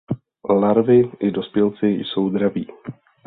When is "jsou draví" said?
1.87-2.67